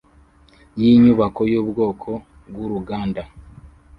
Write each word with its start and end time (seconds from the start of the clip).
yinyubako 0.79 1.41
yubwoko 1.51 2.09
bwuruganda 2.51 3.21